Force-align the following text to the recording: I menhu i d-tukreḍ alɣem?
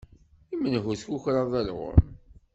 I 0.53 0.55
menhu 0.61 0.89
i 0.93 0.95
d-tukreḍ 0.97 1.51
alɣem? 1.61 2.03